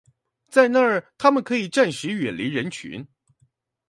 [0.47, 3.07] 在那兒他們可以暫時遠離人群